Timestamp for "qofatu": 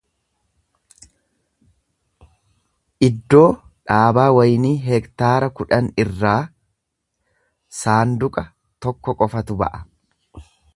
9.23-9.63